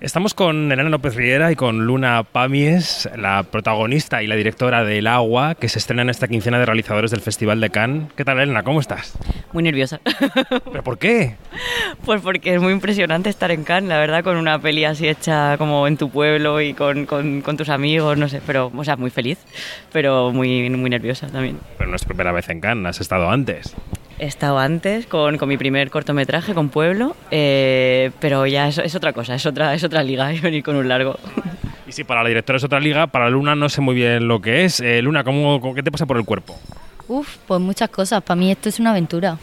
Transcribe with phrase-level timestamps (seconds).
[0.00, 4.96] Estamos con Elena López Riera y con Luna Pamies, la protagonista y la directora de
[4.96, 8.10] El Agua, que se estrena en esta quincena de realizadores del Festival de Cannes.
[8.16, 8.62] ¿Qué tal, Elena?
[8.62, 9.12] ¿Cómo estás?
[9.52, 10.00] Muy nerviosa.
[10.72, 11.36] ¿Pero por qué?
[12.06, 15.58] Pues porque es muy impresionante estar en Cannes, la verdad, con una peli así hecha
[15.58, 18.96] como en tu pueblo y con, con, con tus amigos, no sé, pero, o sea,
[18.96, 19.36] muy feliz,
[19.92, 21.58] pero muy, muy nerviosa también.
[21.76, 23.76] Pero no es tu primera vez en Cannes, has estado antes.
[24.20, 28.94] He estado antes con, con mi primer cortometraje, con Pueblo, eh, pero ya es, es,
[28.94, 31.18] otra cosa, es otra, es otra liga y venir con un largo.
[31.88, 34.42] Y si para la directora es otra liga, para Luna no sé muy bien lo
[34.42, 34.80] que es.
[34.80, 36.54] Eh, Luna, ¿cómo, ¿qué te pasa por el cuerpo?
[37.08, 38.22] Uf, pues muchas cosas.
[38.22, 39.38] Para mí esto es una aventura.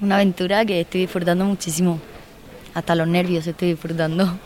[0.00, 2.00] Una aventura que estoy disfrutando muchísimo.
[2.74, 4.38] Hasta los nervios estoy disfrutando.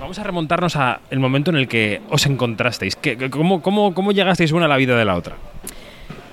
[0.00, 2.96] Vamos a remontarnos al momento en el que os encontrasteis.
[2.96, 5.36] ¿Qué, cómo, cómo, ¿Cómo llegasteis una a la vida de la otra?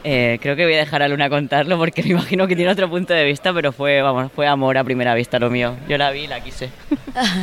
[0.05, 2.89] Eh, creo que voy a dejar a Luna contarlo porque me imagino que tiene otro
[2.89, 5.75] punto de vista, pero fue, vamos, fue amor a primera vista lo mío.
[5.88, 6.70] Yo la vi y la quise.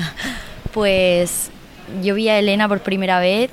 [0.72, 1.50] pues
[2.02, 3.50] yo vi a Elena por primera vez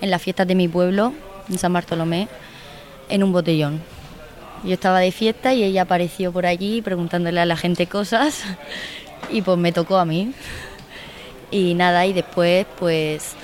[0.00, 1.12] en las fiestas de mi pueblo,
[1.48, 2.28] en San Bartolomé,
[3.08, 3.80] en un botellón.
[4.62, 8.44] Yo estaba de fiesta y ella apareció por allí preguntándole a la gente cosas
[9.30, 10.32] y pues me tocó a mí.
[11.50, 13.34] Y nada, y después pues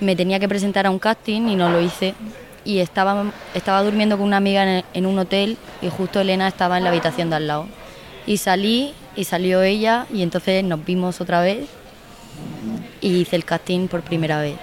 [0.00, 2.14] me tenía que presentar a un casting y no lo hice
[2.64, 6.78] y estaba, estaba durmiendo con una amiga en, en, un hotel y justo Elena estaba
[6.78, 7.66] en la habitación de al lado.
[8.26, 11.68] Y salí y salió ella y entonces nos vimos otra vez
[13.00, 14.56] y hice el casting por primera vez.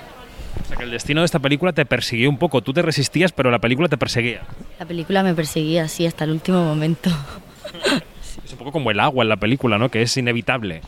[0.63, 3.31] O sea que el destino de esta película te persiguió un poco, tú te resistías
[3.31, 4.41] pero la película te perseguía.
[4.79, 7.09] La película me perseguía, sí, hasta el último momento.
[8.45, 9.89] Es un poco como el agua en la película, ¿no?
[9.89, 10.81] Que es inevitable.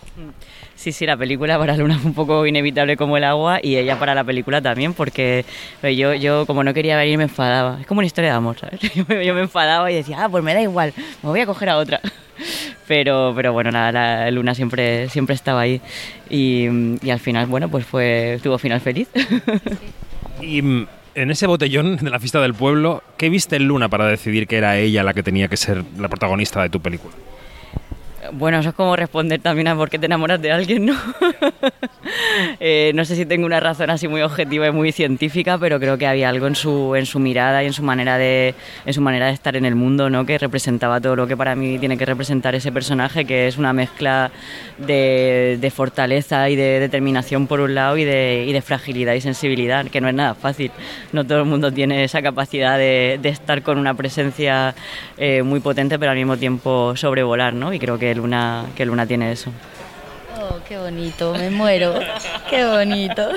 [0.79, 3.99] Sí, sí, la película para Luna fue un poco inevitable como el agua y ella
[3.99, 5.43] para la película también, porque
[5.83, 7.81] yo, yo como no quería venir me enfadaba.
[7.81, 8.79] Es como una historia de amor, ¿sabes?
[8.95, 11.67] Yo yo me enfadaba y decía, ah, pues me da igual, me voy a coger
[11.67, 11.99] a otra.
[12.87, 15.79] Pero, pero bueno, nada, la Luna siempre, siempre estaba ahí
[16.27, 16.67] y,
[17.03, 19.09] y al final, bueno, pues fue, tuvo final feliz.
[20.41, 24.47] Y en ese botellón de la fiesta del pueblo, ¿qué viste en Luna para decidir
[24.47, 27.13] que era ella la que tenía que ser la protagonista de tu película?
[28.33, 30.93] Bueno, eso es como responder también a por qué te enamoras de alguien, ¿no?
[32.59, 35.97] eh, no sé si tengo una razón así muy objetiva y muy científica, pero creo
[35.97, 38.55] que había algo en su, en su mirada y en su manera de
[38.85, 40.25] en su manera de estar en el mundo, ¿no?
[40.25, 43.73] Que representaba todo lo que para mí tiene que representar ese personaje, que es una
[43.73, 44.31] mezcla
[44.77, 49.21] de, de fortaleza y de determinación por un lado y de, y de, fragilidad y
[49.21, 50.71] sensibilidad, que no es nada fácil.
[51.11, 54.75] No todo el mundo tiene esa capacidad de, de estar con una presencia
[55.17, 57.73] eh, muy potente, pero al mismo tiempo sobrevolar, ¿no?
[57.73, 59.51] Y creo que Luna, que Luna tiene eso.
[60.41, 61.99] Oh, qué bonito, me muero.
[62.49, 63.27] qué bonito.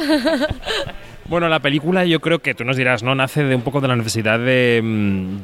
[1.27, 3.15] Bueno, la película yo creo que tú nos dirás, ¿no?
[3.15, 4.83] Nace de un poco de la necesidad de,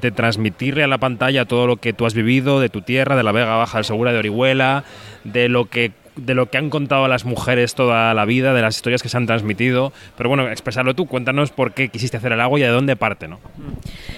[0.01, 3.23] de, transmitirle a la pantalla todo lo que tú has vivido, de tu tierra, de
[3.23, 4.85] la Vega Baja del Segura de Orihuela,
[5.25, 8.77] de lo que de lo que han contado las mujeres toda la vida, de las
[8.77, 9.93] historias que se han transmitido.
[10.17, 13.29] Pero bueno, expresarlo tú, cuéntanos por qué quisiste hacer el agua y de dónde parte,
[13.29, 13.39] ¿no?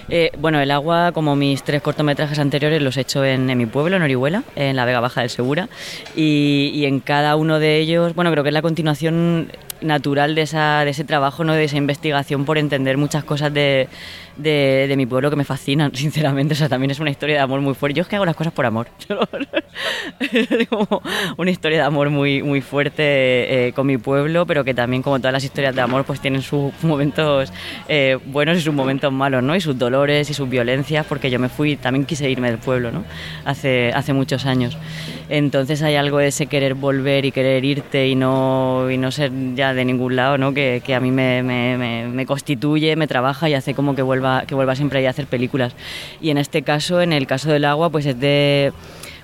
[0.09, 3.65] Eh, bueno, el agua, como mis tres cortometrajes anteriores, los he hecho en, en mi
[3.65, 5.69] pueblo, en Orihuela, en la Vega Baja del Segura.
[6.15, 9.49] Y, y, en cada uno de ellos, bueno, creo que es la continuación
[9.81, 11.53] natural de, esa, de ese trabajo, ¿no?
[11.53, 13.87] de esa investigación por entender muchas cosas de,
[14.37, 16.53] de, de, mi pueblo que me fascinan, sinceramente.
[16.53, 17.97] O sea, también es una historia de amor muy fuerte.
[17.97, 18.87] Yo es que hago las cosas por amor.
[20.69, 21.01] como
[21.37, 25.19] una historia de amor muy, muy fuerte eh, con mi pueblo, pero que también, como
[25.19, 27.51] todas las historias de amor, pues tienen sus momentos
[27.87, 29.55] eh, buenos y sus momentos malos, ¿no?
[29.55, 32.91] Y sus dolores y sus violencias, porque yo me fui, también quise irme del pueblo,
[32.91, 33.03] ¿no?
[33.45, 34.77] Hace, hace muchos años.
[35.29, 39.31] Entonces hay algo de ese querer volver y querer irte y no, y no ser
[39.55, 40.53] ya de ningún lado, ¿no?
[40.53, 45.05] Que, a mí me, constituye, me trabaja y hace como que vuelva, que vuelva siempre
[45.05, 45.75] a hacer películas.
[46.21, 48.73] Y en este caso, en el caso del agua, pues es de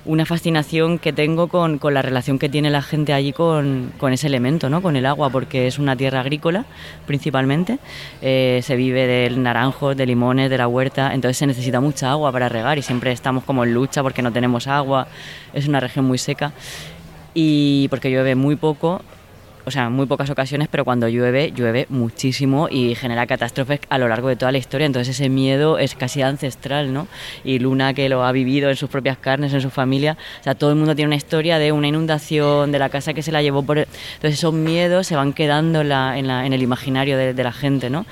[0.07, 4.13] una fascinación que tengo con, con, la relación que tiene la gente allí con, con,
[4.13, 4.81] ese elemento, ¿no?
[4.81, 6.65] con el agua, porque es una tierra agrícola
[7.05, 7.77] principalmente,
[8.21, 12.31] eh, se vive del naranjo, de limones, de la huerta, entonces se necesita mucha agua
[12.31, 15.07] para regar y siempre estamos como en lucha porque no tenemos agua,
[15.53, 16.53] es una región muy seca
[17.33, 19.01] y porque llueve muy poco,
[19.67, 24.07] o sea, muy pocas ocasiones, pero cuando llueve, llueve muchísimo y genera catástrofes a lo
[24.07, 24.86] largo de toda la historia.
[24.86, 27.09] Entonces ese miedo es casi ancestral, ¿no?
[27.44, 30.56] Y Luna, que lo ha vivido en sus propias carnes, en su familia, o sea,
[30.56, 33.41] todo el mundo tiene una historia de una inundación, de la casa que se la
[33.41, 33.80] llevó por...
[33.80, 37.51] Entonces esos miedos se van quedando en, la, en, la, en el imaginario de, la
[37.51, 38.06] gente, ¿no?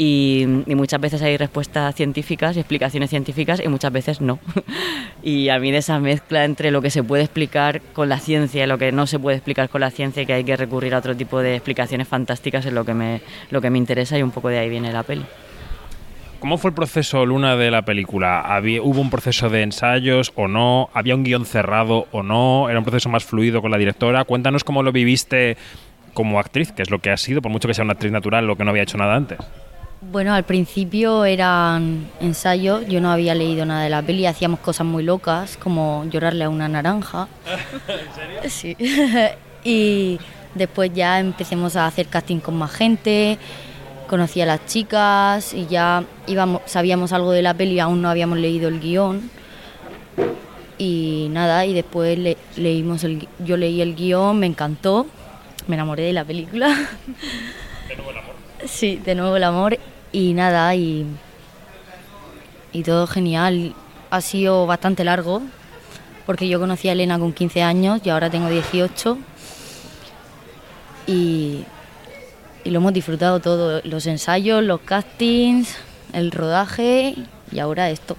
[0.00, 4.38] Y, y, muchas veces hay respuestas científicas y explicaciones científicas y muchas veces no.
[5.24, 8.62] y a mí de esa mezcla entre lo que se puede explicar con la ciencia
[8.62, 10.94] y lo que no se puede explicar con la ciencia y que hay que recurrir
[10.94, 14.22] a otro tipo de explicaciones fantásticas es lo que me, lo que me interesa y
[14.22, 15.24] un poco de ahí viene la peli.
[16.38, 18.40] ¿Cómo fue el proceso, Luna, de la película?
[18.40, 20.88] ¿Había, ¿Hubo un proceso de ensayos o no?
[20.94, 22.70] ¿Había un guion cerrado o no?
[22.70, 24.22] ¿Era un proceso más fluido con la directora?
[24.22, 25.56] Cuéntanos cómo lo viviste
[26.14, 28.46] como actriz, que es lo que ha sido, por mucho que sea una actriz natural,
[28.46, 29.38] lo que no había hecho nada antes?
[30.00, 34.86] Bueno, al principio eran ensayos, yo no había leído nada de la peli, hacíamos cosas
[34.86, 37.26] muy locas, como llorarle a una naranja.
[37.88, 38.76] ¿En serio?
[38.76, 38.76] Sí.
[39.64, 40.20] y
[40.54, 43.38] después ya empecemos a hacer casting con más gente,
[44.06, 48.38] conocí a las chicas y ya íbamos, sabíamos algo de la peli, aún no habíamos
[48.38, 49.30] leído el guion.
[50.78, 52.16] Y nada, y después
[52.56, 55.08] leímos el, yo leí el guion, me encantó,
[55.66, 56.68] me enamoré de la película.
[57.88, 58.47] De nuevo el amor.
[58.66, 59.78] Sí, de nuevo el amor
[60.10, 61.06] y nada, y,
[62.72, 63.74] y todo genial.
[64.10, 65.42] Ha sido bastante largo,
[66.26, 69.18] porque yo conocí a Elena con 15 años y ahora tengo 18.
[71.06, 71.64] Y,
[72.64, 75.76] y lo hemos disfrutado todo, los ensayos, los castings,
[76.12, 77.14] el rodaje
[77.52, 78.16] y ahora esto.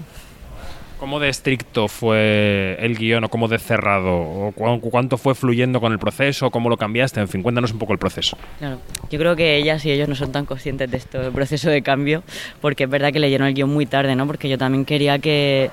[0.99, 4.17] ¿Cómo de estricto fue el guion o cómo de cerrado?
[4.17, 6.51] ¿O cuánto fue fluyendo con el proceso?
[6.51, 7.21] ¿Cómo lo cambiaste?
[7.21, 8.37] En fin, cuéntanos un poco el proceso.
[8.57, 11.69] Claro, yo creo que ellas y ellos no son tan conscientes de esto, del proceso
[11.69, 12.21] de cambio,
[12.59, 14.27] porque es verdad que leyeron el guion muy tarde, ¿no?
[14.27, 15.71] Porque yo también quería que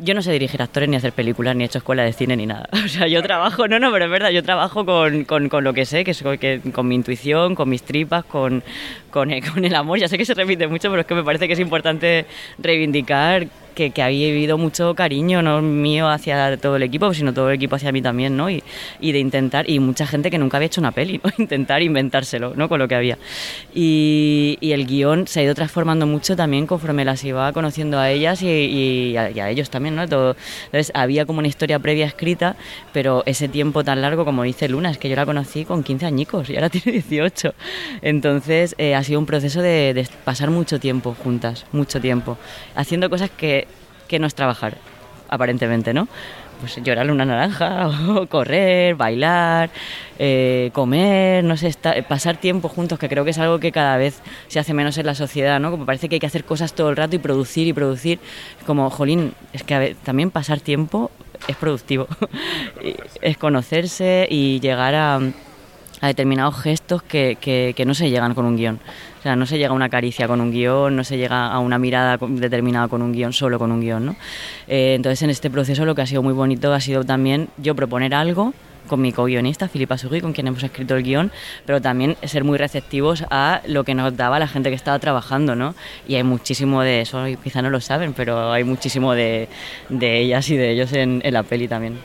[0.00, 2.46] yo no sé dirigir actores, ni hacer películas, ni he hecho escuela de cine, ni
[2.46, 2.68] nada.
[2.84, 5.74] O sea, yo trabajo, no, no, pero es verdad, yo trabajo con, con, con lo
[5.74, 8.62] que sé, que, que con mi intuición, con mis tripas, con,
[9.10, 9.98] con, con el amor.
[9.98, 12.26] Ya sé que se repite mucho, pero es que me parece que es importante
[12.58, 17.48] reivindicar que, que había vivido mucho cariño, no mío hacia todo el equipo, sino todo
[17.48, 18.50] el equipo hacia mí también, ¿no?
[18.50, 18.60] Y,
[18.98, 21.30] y de intentar, y mucha gente que nunca había hecho una peli, ¿no?
[21.38, 22.68] Intentar inventárselo, ¿no?
[22.68, 23.18] Con lo que había.
[23.72, 28.10] Y, y el guion se ha ido transformando mucho también conforme las iba conociendo a
[28.10, 30.08] ellas y, y, a, y a, ellos también, ¿no?
[30.08, 30.34] Todo,
[30.64, 32.56] entonces había como una historia previa escrita,
[32.92, 36.04] pero ese tiempo tan largo, como dice Luna, es que yo la conocí con 15
[36.04, 37.54] añicos y ahora tiene 18.
[38.02, 42.38] Entonces eh, ha sido un proceso de, de pasar mucho tiempo juntas, mucho tiempo,
[42.74, 43.67] haciendo cosas que
[44.08, 44.78] que no es trabajar,
[45.28, 46.08] aparentemente, ¿no?
[46.60, 47.88] Pues llorarle una naranja,
[48.28, 49.70] correr, bailar,
[50.18, 53.96] eh, comer, no sé, estar, pasar tiempo juntos, que creo que es algo que cada
[53.96, 55.70] vez se hace menos en la sociedad, ¿no?
[55.70, 58.18] Como parece que hay que hacer cosas todo el rato y producir y producir.
[58.66, 61.12] Como, jolín, es que ver, también pasar tiempo
[61.46, 62.08] es productivo.
[63.22, 65.20] es conocerse y llegar a,
[66.00, 68.80] a determinados gestos que, que, que, no se llegan con un guion.
[69.36, 72.18] No se llega a una caricia con un guion, no se llega a una mirada
[72.18, 74.16] determinada con un guion, solo con un guion, ¿no?
[74.66, 77.74] Eh, entonces, en este proceso lo que ha sido muy bonito ha sido también yo
[77.74, 78.54] proponer algo
[78.88, 81.30] con mi co-guionista, Filipa Sugui, con quien hemos escrito el guion,
[81.66, 85.54] pero también ser muy receptivos a lo que nos daba la gente que estaba trabajando,
[85.54, 85.74] ¿no?
[86.08, 89.48] Y hay muchísimo de eso, quizá no lo saben, pero hay muchísimo de,
[89.90, 91.98] ellas y de ellos en la peli también.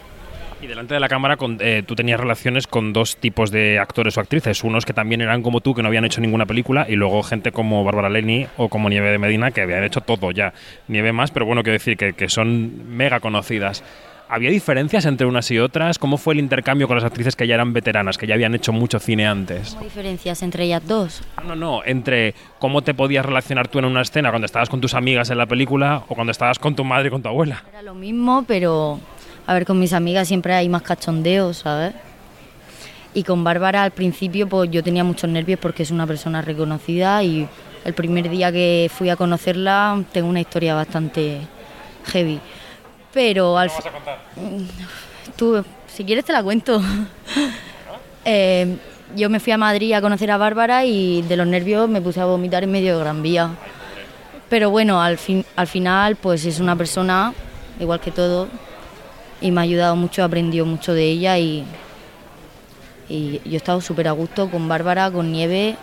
[0.63, 4.17] Y delante de la cámara con, eh, tú tenías relaciones con dos tipos de actores
[4.17, 6.95] o actrices, unos que también eran como tú, que no habían hecho ninguna película, y
[6.95, 10.53] luego gente como Bárbara Leni o como Nieve de Medina, que habían hecho todo ya.
[10.87, 13.83] Nieve más, pero bueno, quiero decir que, que son mega conocidas.
[14.29, 15.99] ¿Había diferencias entre unas y otras?
[15.99, 18.71] ¿Cómo fue el intercambio con las actrices que ya eran veteranas, que ya habían hecho
[18.71, 19.75] mucho cine antes?
[19.77, 21.21] ¿Hay diferencias entre ellas dos?
[21.45, 24.93] No, no, entre cómo te podías relacionar tú en una escena cuando estabas con tus
[24.93, 27.63] amigas en la película o cuando estabas con tu madre y con tu abuela.
[27.69, 28.99] Era lo mismo, pero
[29.45, 31.93] a ver, con mis amigas siempre hay más cachondeos, ¿sabes?
[33.13, 37.21] Y con Bárbara al principio pues yo tenía muchos nervios porque es una persona reconocida
[37.23, 37.47] y
[37.85, 41.41] el primer día que fui a conocerla tengo una historia bastante
[42.05, 42.39] heavy.
[43.13, 44.19] Pero al vas a contar?
[45.35, 46.81] Tú, si quieres te la cuento.
[48.25, 48.77] eh,
[49.15, 52.19] yo me fui a Madrid a conocer a Bárbara y de los nervios me puse
[52.19, 53.51] a vomitar en medio de Gran Vía.
[54.49, 57.33] Pero bueno, al, fin, al final pues es una persona,
[57.79, 58.47] igual que todo,
[59.43, 61.65] y me ha ayudado mucho, he aprendido mucho de ella y,
[63.09, 65.75] y yo he estado súper a gusto con Bárbara, con Nieve,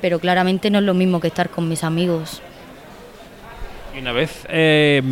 [0.00, 2.40] pero claramente no es lo mismo que estar con mis amigos.
[3.94, 5.02] Y una vez eh,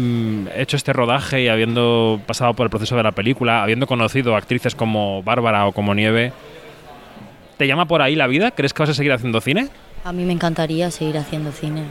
[0.57, 4.75] hecho este rodaje y habiendo pasado por el proceso de la película, habiendo conocido actrices
[4.75, 6.33] como Bárbara o como Nieve,
[7.59, 8.53] ¿te llama por ahí la vida?
[8.53, 9.69] ¿Crees que vas a seguir haciendo cine?
[10.05, 11.83] A mí me encantaría seguir haciendo cine.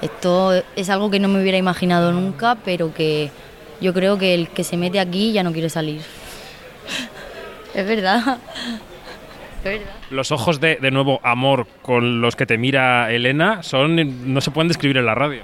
[0.00, 3.30] Esto es algo que no me hubiera imaginado nunca, pero que
[3.80, 6.00] yo creo que el que se mete aquí ya no quiere salir.
[7.74, 8.38] es verdad.
[9.58, 9.94] Es verdad.
[10.10, 14.50] Los ojos de, de, nuevo amor con los que te mira Elena son no se
[14.50, 15.42] pueden describir en la radio.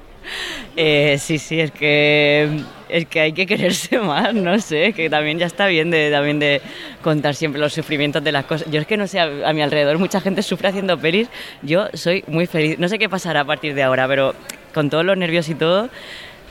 [0.76, 5.38] Eh, sí, sí, es que es que hay que quererse más, no sé, que también
[5.38, 6.61] ya está bien de también de
[7.02, 8.71] contar siempre los sufrimientos de las cosas.
[8.71, 11.28] Yo es que no sé, a, a mi alrededor mucha gente sufre haciendo pelis,
[11.62, 12.78] yo soy muy feliz.
[12.78, 14.35] No sé qué pasará a partir de ahora, pero
[14.75, 15.88] con todos los nervios y todo,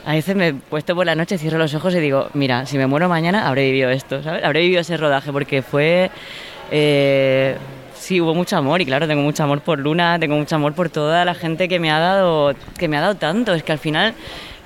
[0.06, 2.78] a veces me he puesto por la noche, cierro los ojos y digo, mira, si
[2.78, 4.44] me muero mañana habré vivido esto, ¿sabes?
[4.44, 6.12] Habré vivido ese rodaje porque fue...
[6.70, 7.56] Eh,
[7.92, 10.90] sí, hubo mucho amor y claro, tengo mucho amor por Luna, tengo mucho amor por
[10.90, 13.52] toda la gente que me ha dado, que me ha dado tanto.
[13.52, 14.14] Es que al final,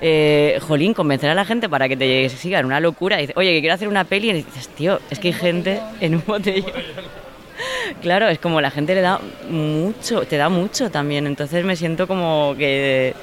[0.02, 3.61] eh, jolín, convencer a la gente para que te sigan una locura y oye, que
[3.61, 6.70] quiero hacer una peli y dices, tío, es que hay gente en un botellón
[8.02, 12.06] claro, es como la gente le da mucho, te da mucho también, entonces me siento
[12.06, 13.14] como que,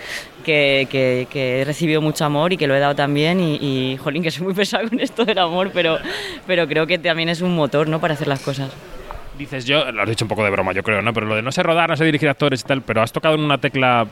[0.43, 0.87] que,
[1.29, 4.31] que, he recibido mucho amor y que lo he dado también y, y, jolín, que
[4.31, 5.97] soy muy pesado con esto del amor, pero,
[6.45, 8.71] pero creo que también es un motor, ¿no?, para hacer las cosas.
[9.37, 11.13] Dices yo, lo has dicho un poco de broma, yo creo, ¿no?
[11.13, 13.35] Pero lo de no sé rodar, no sé dirigir actores y tal, pero has tocado
[13.35, 14.07] en una tecla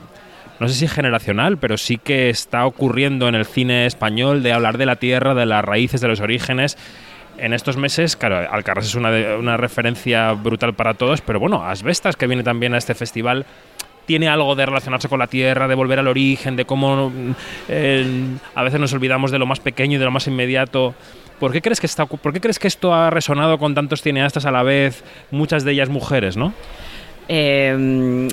[0.59, 4.77] no sé si generacional, pero sí que está ocurriendo en el cine español de hablar
[4.77, 6.77] de la tierra, de las raíces, de los orígenes.
[7.37, 12.27] En estos meses, claro, Alcarrás es una, referencia brutal para todos, pero bueno, Asbestas, que
[12.27, 13.45] viene también a este festival,
[14.05, 17.11] tiene algo de relacionarse con la tierra, de volver al origen, de cómo
[17.67, 18.05] eh,
[18.53, 20.93] a veces nos olvidamos de lo más pequeño y de lo más inmediato.
[21.39, 21.87] ¿Por qué crees que
[22.21, 25.73] por qué crees que esto ha resonado con tantos cineastas a la vez, muchas de
[25.73, 26.53] ellas mujeres, no?
[27.27, 28.29] Eh,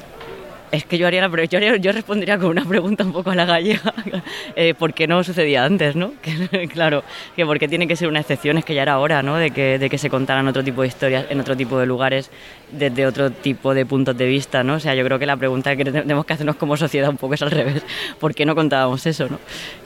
[0.73, 3.45] es que yo haría, la, yo, yo respondería con una pregunta un poco a la
[3.45, 3.93] gallega,
[4.57, 6.15] eh, ¿por qué no sucedía antes, no?
[6.73, 7.05] claro,
[7.37, 9.37] que porque tiene que ser una excepción, es que ya era hora, ¿no?
[9.37, 12.31] De que, de que se contaran otro tipo de historias en otro tipo de lugares,
[12.71, 14.77] desde otro tipo de puntos de vista, ¿no?
[14.77, 17.35] O sea, yo creo que la pregunta que tenemos que hacernos como sociedad un poco
[17.35, 17.85] es al revés,
[18.19, 19.39] ¿por qué no contábamos eso, no?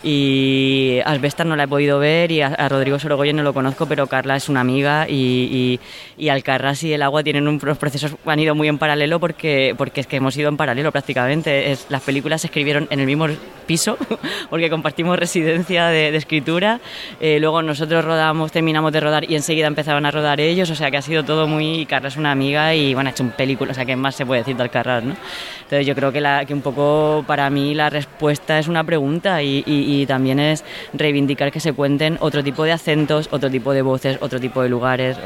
[0.04, 4.06] Y Asbestas no la he podido ver y a, Rodrigo Sorogoyen no lo conozco, pero
[4.06, 5.80] Carla es una amiga y,
[6.16, 10.00] y, y y el agua tienen unos procesos, han ido muy en paralelo porque, porque
[10.00, 11.76] es que hemos ido en paralelo prácticamente.
[11.88, 13.26] Las películas se escribieron en el mismo
[13.66, 13.98] piso
[14.50, 16.80] porque compartimos residencia de, escritura.
[17.20, 20.70] Eh, luego nosotros rodamos, terminamos de rodar y enseguida empezaban a rodar ellos.
[20.70, 21.86] O sea que ha sido todo muy...
[21.86, 24.26] Carla es una amiga y bueno, ha hecho un película, o sea que más se
[24.26, 25.16] puede decir del Alcarrás, ¿no?
[25.62, 30.06] Entonces yo creo que, la, un poco para mí la respuesta es una pregunta y,
[30.06, 34.40] también es reivindicar que se cuenten otro tipo de acentos, otro tipo de voces, otro
[34.40, 35.16] tipo de lugares.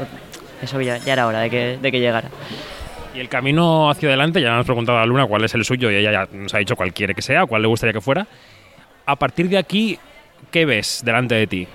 [0.61, 2.29] Eso ya, era hora de de que llegara.
[3.13, 5.95] Y el camino hacia adelante, ya nos preguntado a Luna cuál es el suyo y
[5.95, 8.25] ella ya nos ha dicho cuál quiere que sea, cuál le gustaría que fuera.
[9.05, 9.99] A partir de aquí,
[10.49, 11.67] ¿qué ves delante de ti?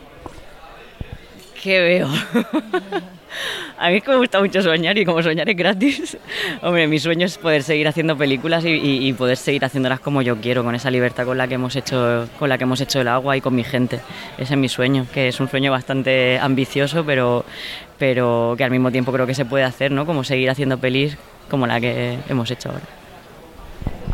[1.62, 2.08] ¿Qué veo?
[3.78, 6.18] a mí me gusta mucho soñar y como soñar es gratis,
[6.62, 10.62] hombre, mi sueño es poder seguir haciendo películas y, poder seguir haciéndolas como yo quiero,
[10.64, 13.36] con esa libertad con la que hemos hecho, con la que hemos hecho el agua
[13.36, 14.00] y con mi gente.
[14.36, 17.44] Ese es mi sueño, que es un sueño bastante ambicioso, pero,
[17.98, 20.04] pero que al mismo tiempo creo que se puede hacer, ¿no?
[20.04, 21.16] Como seguir haciendo pelis
[21.50, 23.05] como la que hemos hecho ahora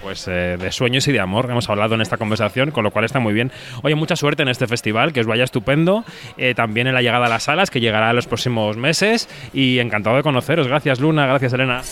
[0.03, 2.91] pues eh, de sueños y de amor que hemos hablado en esta conversación, con lo
[2.91, 3.51] cual está muy bien.
[3.83, 6.05] Oye, mucha suerte en este festival, que os vaya estupendo,
[6.37, 9.79] eh, también en la llegada a las salas, que llegará en los próximos meses, y
[9.79, 10.69] encantado de conoceros.
[10.69, 11.83] Gracias Luna, gracias Elena.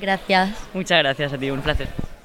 [0.00, 0.68] Gracias.
[0.74, 1.88] Muchas gracias a ti, un placer.